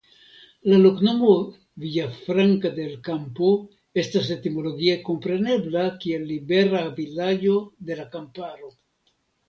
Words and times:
La 0.69 0.77
loknomo 0.85 1.33
"Villafranca 1.83 2.71
del 2.79 2.97
Campo" 3.09 3.51
estas 4.07 4.33
etimologie 4.39 4.99
komprenebla 5.13 5.87
kiel 6.03 6.29
"Libera 6.35 6.85
Vilaĝo 7.01 7.57
de 7.93 8.03
la 8.05 8.13
Kamparo". 8.17 8.77